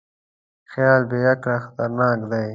خیال 0.71 1.01
بېعقله 1.09 1.57
خطرناک 1.65 2.19
دی. 2.31 2.47